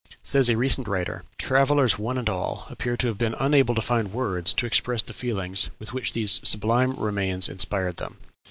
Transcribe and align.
Says 0.23 0.49
a 0.49 0.57
recent 0.57 0.87
writer, 0.87 1.25
"Travellers 1.37 1.99
one 1.99 2.17
and 2.17 2.27
all 2.27 2.65
appear 2.71 2.97
to 2.97 3.05
have 3.05 3.19
been 3.19 3.35
unable 3.35 3.75
to 3.75 3.83
find 3.83 4.11
words 4.11 4.51
to 4.51 4.65
express 4.65 5.03
the 5.03 5.13
feelings 5.13 5.69
with 5.77 5.93
which 5.93 6.13
these 6.13 6.41
sublime 6.43 6.95
remains 6.95 7.47
inspired 7.47 7.97
them. 7.97 8.17